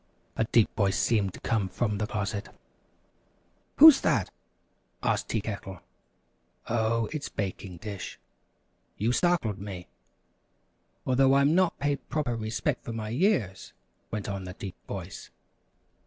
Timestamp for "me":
9.59-9.85